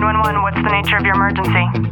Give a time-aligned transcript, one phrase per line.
[0.00, 1.90] 911, what's the nature of your emergency?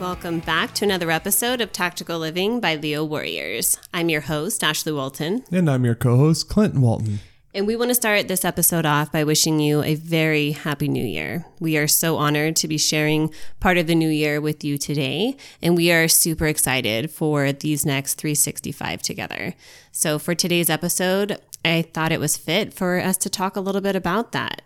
[0.00, 3.78] Welcome back to another episode of Tactical Living by Leo Warriors.
[3.94, 7.20] I'm your host, Ashley Walton, And I'm your co host, Clinton Walton.
[7.54, 11.04] And we want to start this episode off by wishing you a very happy new
[11.04, 11.46] year.
[11.60, 15.36] We are so honored to be sharing part of the new year with you today,
[15.62, 19.54] and we are super excited for these next 365 together.
[19.92, 23.80] So, for today's episode, I thought it was fit for us to talk a little
[23.80, 24.62] bit about that.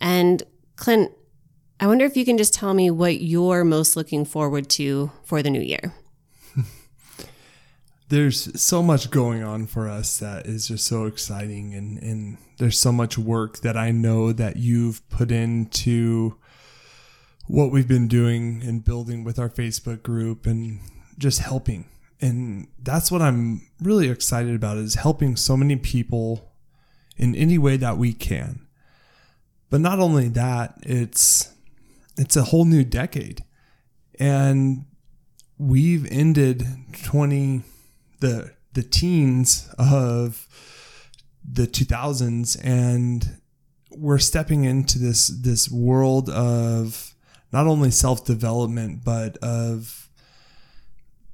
[0.00, 0.42] And,
[0.74, 1.12] Clint,
[1.78, 5.40] I wonder if you can just tell me what you're most looking forward to for
[5.40, 5.94] the new year.
[8.08, 12.78] There's so much going on for us that is just so exciting, and, and there's
[12.78, 16.38] so much work that I know that you've put into
[17.46, 20.80] what we've been doing and building with our Facebook group and
[21.18, 21.86] just helping.
[22.20, 26.52] And that's what I'm really excited about is helping so many people
[27.16, 28.66] in any way that we can.
[29.70, 31.52] But not only that, it's
[32.16, 33.42] it's a whole new decade.
[34.18, 34.84] And
[35.58, 36.66] we've ended
[37.02, 37.62] 20
[38.22, 40.48] the the teens of
[41.44, 43.36] the 2000s and
[43.90, 47.14] we're stepping into this this world of
[47.52, 50.08] not only self-development but of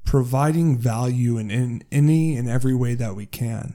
[0.09, 3.75] providing value in, in any and every way that we can.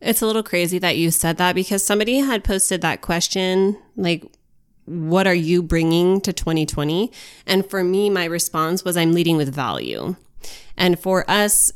[0.00, 4.24] It's a little crazy that you said that because somebody had posted that question, like,
[4.86, 7.12] what are you bringing to 2020?
[7.46, 10.16] And for me, my response was, I'm leading with value.
[10.76, 11.72] And for us,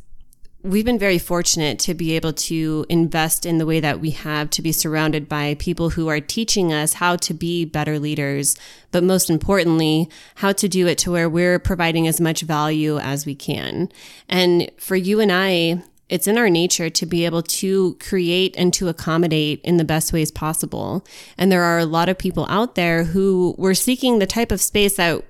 [0.62, 4.50] we've been very fortunate to be able to invest in the way that we have
[4.50, 8.56] to be surrounded by people who are teaching us how to be better leaders,
[8.90, 13.24] but most importantly, how to do it to where we're providing as much value as
[13.24, 13.88] we can.
[14.28, 18.74] And for you and I, it's in our nature to be able to create and
[18.74, 21.06] to accommodate in the best ways possible.
[21.38, 24.60] And there are a lot of people out there who were seeking the type of
[24.60, 25.22] space that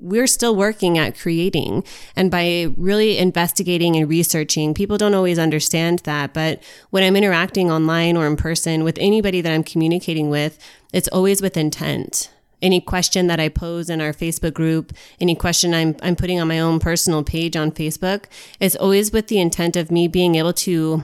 [0.00, 1.84] we're still working at creating.
[2.16, 6.32] And by really investigating and researching, people don't always understand that.
[6.32, 10.58] But when I'm interacting online or in person with anybody that I'm communicating with,
[10.92, 12.30] it's always with intent
[12.62, 16.48] any question that I pose in our Facebook group, any question I'm, I'm putting on
[16.48, 18.24] my own personal page on Facebook,
[18.60, 21.02] is always with the intent of me being able to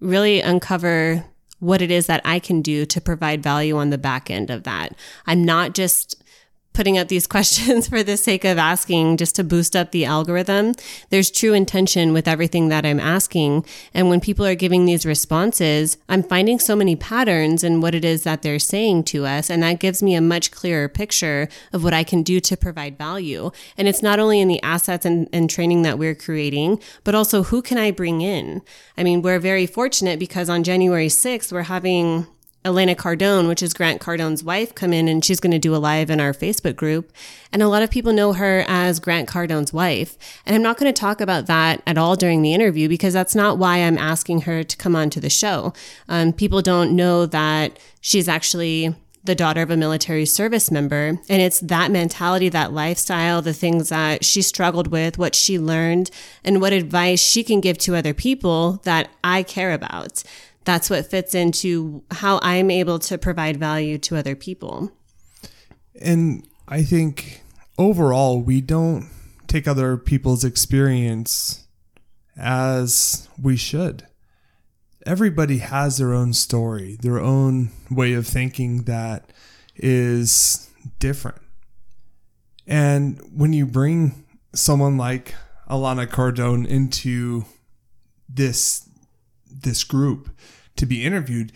[0.00, 1.24] really uncover
[1.58, 4.62] what it is that I can do to provide value on the back end of
[4.62, 4.94] that.
[5.26, 6.22] I'm not just
[6.72, 10.74] putting up these questions for the sake of asking just to boost up the algorithm.
[11.10, 13.64] There's true intention with everything that I'm asking.
[13.92, 18.04] And when people are giving these responses, I'm finding so many patterns in what it
[18.04, 19.50] is that they're saying to us.
[19.50, 22.98] And that gives me a much clearer picture of what I can do to provide
[22.98, 23.50] value.
[23.76, 27.42] And it's not only in the assets and, and training that we're creating, but also
[27.44, 28.62] who can I bring in?
[28.96, 32.26] I mean, we're very fortunate because on January 6th, we're having
[32.62, 35.78] Elena Cardone, which is Grant Cardone's wife, come in and she's going to do a
[35.78, 37.10] live in our Facebook group.
[37.52, 40.18] And a lot of people know her as Grant Cardone's wife.
[40.44, 43.34] And I'm not going to talk about that at all during the interview because that's
[43.34, 45.72] not why I'm asking her to come onto the show.
[46.08, 48.94] Um, people don't know that she's actually
[49.24, 51.18] the daughter of a military service member.
[51.28, 56.10] And it's that mentality, that lifestyle, the things that she struggled with, what she learned,
[56.42, 60.22] and what advice she can give to other people that I care about
[60.64, 64.92] that's what fits into how I'm able to provide value to other people.
[66.00, 67.42] And I think
[67.78, 69.08] overall, we don't
[69.46, 71.66] take other people's experience
[72.36, 74.06] as we should.
[75.06, 79.32] Everybody has their own story, their own way of thinking that
[79.76, 81.40] is different.
[82.66, 85.34] And when you bring someone like
[85.68, 87.44] Elena Cardone into
[88.28, 88.89] this
[89.52, 90.30] this group
[90.76, 91.52] to be interviewed,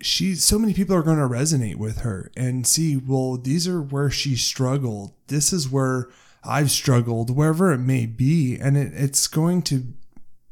[0.00, 3.80] she so many people are going to resonate with her and see well these are
[3.80, 5.12] where she struggled.
[5.28, 6.08] This is where
[6.44, 8.58] i've struggled wherever it may be.
[8.58, 9.92] And it, it's going to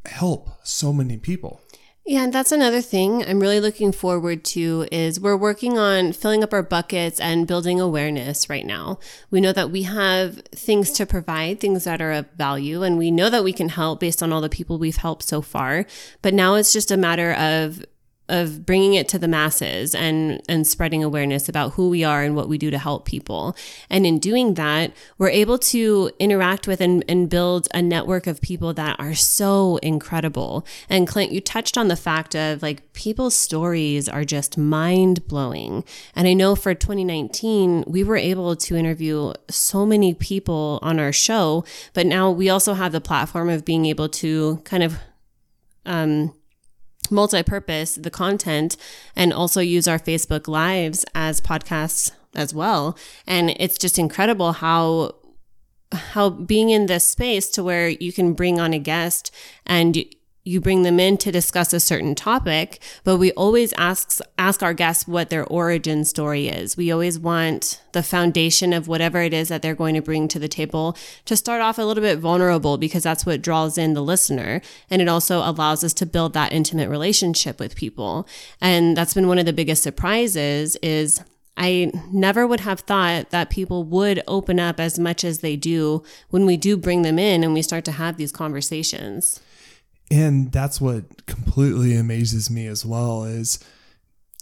[0.06, 1.60] help so many people
[2.10, 6.42] Yeah, and that's another thing I'm really looking forward to is we're working on filling
[6.42, 8.98] up our buckets and building awareness right now.
[9.30, 13.12] We know that we have things to provide, things that are of value, and we
[13.12, 15.86] know that we can help based on all the people we've helped so far.
[16.20, 17.84] But now it's just a matter of
[18.30, 22.36] of bringing it to the masses and and spreading awareness about who we are and
[22.36, 23.56] what we do to help people.
[23.90, 28.40] And in doing that, we're able to interact with and, and build a network of
[28.40, 30.64] people that are so incredible.
[30.88, 35.84] And Clint, you touched on the fact of like people's stories are just mind blowing.
[36.14, 41.12] And I know for 2019, we were able to interview so many people on our
[41.12, 44.96] show, but now we also have the platform of being able to kind of
[45.86, 46.34] um,
[47.10, 48.76] multi-purpose the content
[49.16, 52.96] and also use our Facebook lives as podcasts as well.
[53.26, 55.16] And it's just incredible how
[55.92, 59.34] how being in this space to where you can bring on a guest
[59.66, 60.04] and
[60.50, 64.74] you bring them in to discuss a certain topic, but we always ask ask our
[64.74, 66.76] guests what their origin story is.
[66.76, 70.40] We always want the foundation of whatever it is that they're going to bring to
[70.40, 74.02] the table to start off a little bit vulnerable because that's what draws in the
[74.02, 74.60] listener
[74.90, 78.26] and it also allows us to build that intimate relationship with people.
[78.60, 81.22] And that's been one of the biggest surprises is
[81.56, 86.02] I never would have thought that people would open up as much as they do
[86.30, 89.40] when we do bring them in and we start to have these conversations
[90.10, 93.58] and that's what completely amazes me as well is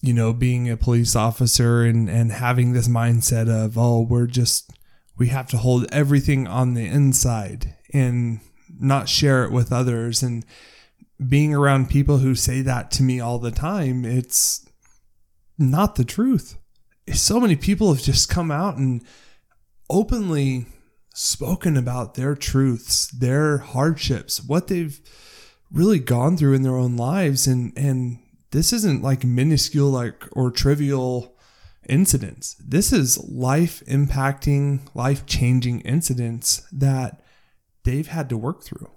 [0.02, 4.70] you know being a police officer and and having this mindset of oh we're just
[5.18, 8.40] we have to hold everything on the inside and
[8.78, 10.22] not share it with others.
[10.22, 10.44] And
[11.26, 14.64] being around people who say that to me all the time it's
[15.58, 16.56] not the truth.
[17.12, 19.02] So many people have just come out and
[19.90, 20.66] openly
[21.14, 25.00] spoken about their truths their hardships what they've
[25.72, 28.18] really gone through in their own lives and and
[28.50, 31.36] this isn't like minuscule like or trivial
[31.88, 32.54] incidents.
[32.54, 37.22] This is life impacting life changing incidents that
[37.84, 38.90] they've had to work through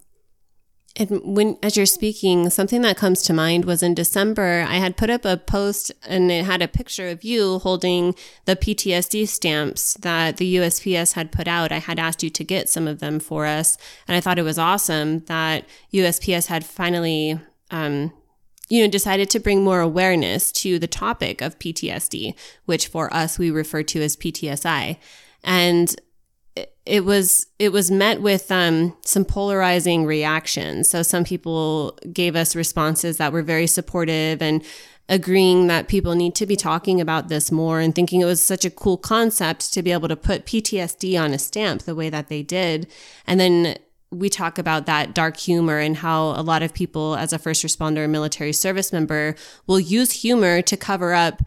[0.98, 4.98] and when, as you're speaking, something that comes to mind was in December, I had
[4.98, 9.94] put up a post and it had a picture of you holding the PTSD stamps
[10.02, 11.72] that the USPS had put out.
[11.72, 13.78] I had asked you to get some of them for us.
[14.08, 17.40] And I thought it was awesome that USPS had finally,
[17.70, 18.12] um,
[18.68, 22.36] you know, decided to bring more awareness to the topic of PTSD,
[22.66, 24.98] which for us we refer to as PTSI.
[25.44, 25.96] And
[26.86, 30.89] it was it was met with um, some polarizing reactions.
[30.89, 34.63] So some people gave us responses that were very supportive and
[35.07, 38.63] agreeing that people need to be talking about this more and thinking it was such
[38.63, 42.30] a cool concept to be able to put PTSD on a stamp the way that
[42.30, 42.88] they did.
[43.27, 43.77] And then
[44.09, 47.63] we talk about that dark humor and how a lot of people as a first
[47.63, 49.36] responder and military service member
[49.68, 51.42] will use humor to cover up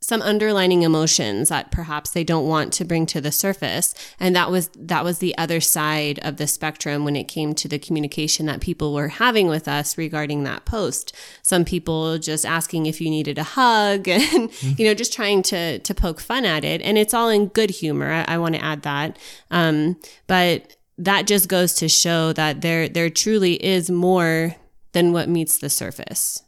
[0.00, 3.94] some underlining emotions that perhaps they don't want to bring to the surface.
[4.20, 7.68] And that was that was the other side of the spectrum when it came to
[7.68, 11.14] the communication that people were having with us regarding that post.
[11.42, 15.78] Some people just asking if you needed a hug and you know just trying to
[15.78, 16.82] to poke fun at it.
[16.82, 18.12] And it's all in good humor.
[18.12, 19.18] I, I want to add that.
[19.50, 19.96] Um,
[20.26, 24.56] but that just goes to show that there there truly is more
[24.92, 26.42] than what meets the surface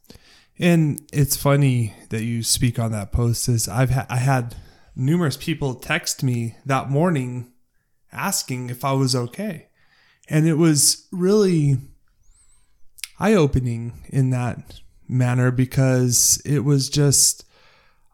[0.58, 3.48] and it's funny that you speak on that post.
[3.48, 4.56] Is I've ha- I had
[4.96, 7.52] numerous people text me that morning
[8.12, 9.68] asking if I was okay,
[10.28, 11.78] and it was really
[13.18, 17.44] eye opening in that manner because it was just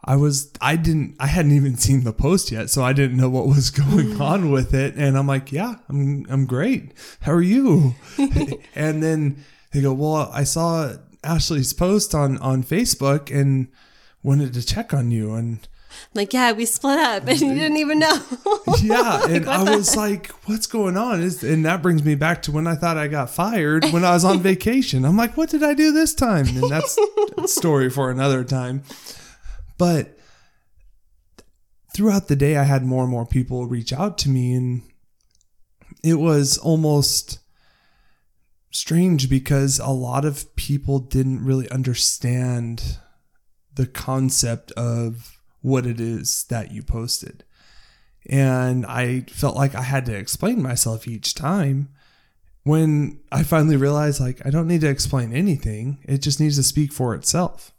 [0.04, 3.30] I was I didn't I hadn't even seen the post yet, so I didn't know
[3.30, 4.94] what was going on with it.
[4.96, 6.92] And I'm like, yeah, I'm I'm great.
[7.20, 7.94] How are you?
[8.74, 10.94] and then they go, well, I saw
[11.24, 13.68] Ashley's post on on Facebook and
[14.22, 15.66] wanted to check on you and
[16.14, 18.20] like yeah we split up and you didn't even know.
[18.82, 21.22] Yeah like, and i was like what's going on?
[21.22, 24.12] Is, and that brings me back to when i thought i got fired when i
[24.12, 25.04] was on vacation.
[25.04, 26.46] I'm like what did i do this time?
[26.48, 26.98] And that's
[27.38, 28.82] a story for another time.
[29.78, 30.18] But
[31.94, 34.82] throughout the day i had more and more people reach out to me and
[36.02, 37.38] it was almost
[38.74, 42.98] strange because a lot of people didn't really understand
[43.74, 47.44] the concept of what it is that you posted.
[48.26, 51.90] And I felt like I had to explain myself each time.
[52.62, 56.62] When I finally realized, like, I don't need to explain anything, it just needs to
[56.62, 57.73] speak for itself.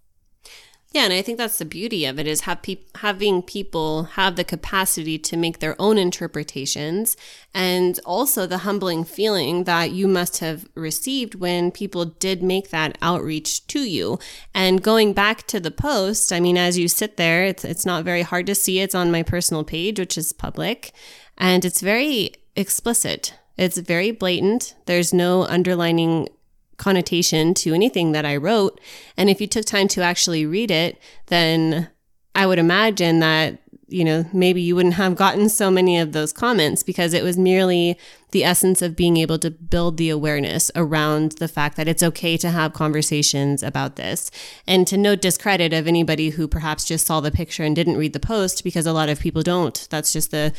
[0.95, 4.37] Yeah, and I think that's the beauty of it is have pe- having people have
[4.37, 7.17] the capacity to make their own interpretations
[7.53, 12.97] and also the humbling feeling that you must have received when people did make that
[13.01, 14.19] outreach to you.
[14.53, 18.05] And going back to the post, I mean as you sit there, it's it's not
[18.05, 18.79] very hard to see.
[18.79, 20.93] It's on my personal page, which is public,
[21.37, 23.33] and it's very explicit.
[23.57, 24.75] It's very blatant.
[24.85, 26.29] There's no underlining
[26.77, 28.79] connotation to anything that I wrote.
[29.17, 31.89] And if you took time to actually read it, then
[32.33, 36.33] I would imagine that you know, maybe you wouldn't have gotten so many of those
[36.33, 37.97] comments because it was merely
[38.31, 42.35] the essence of being able to build the awareness around the fact that it's okay
[42.35, 44.31] to have conversations about this
[44.65, 48.13] and to no discredit of anybody who perhaps just saw the picture and didn't read
[48.13, 49.87] the post because a lot of people don't.
[49.91, 50.51] That's just the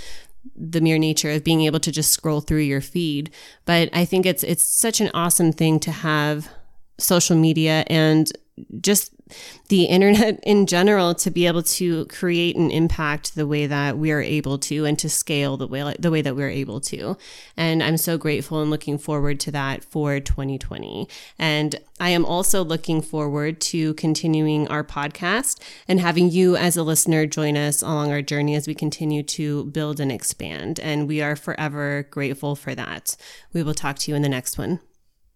[0.54, 3.30] the mere nature of being able to just scroll through your feed.
[3.64, 6.48] But I think it's it's such an awesome thing to have
[6.98, 8.30] social media and
[8.80, 9.12] just
[9.68, 14.10] the internet in general to be able to create an impact the way that we
[14.10, 17.16] are able to and to scale the way the way that we're able to.
[17.56, 22.64] And i'm so grateful and looking forward to that for 2020 and i am also
[22.64, 28.12] looking forward to continuing our podcast and having you as a listener join us along
[28.12, 30.80] our journey as we continue to build and expand.
[30.80, 33.16] And we are forever grateful for that.
[33.52, 34.80] We will talk to you in the next one